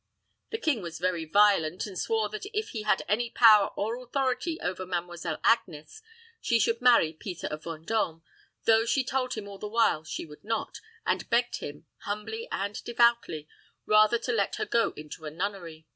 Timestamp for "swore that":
1.95-2.47